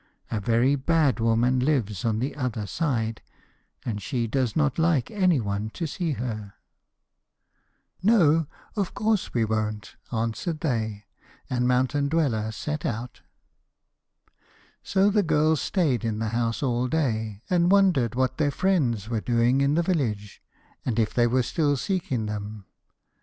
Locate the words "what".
18.15-18.39